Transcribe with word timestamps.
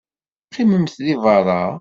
Qqimemt 0.47 0.97
deg 1.05 1.17
beṛṛa. 1.23 1.63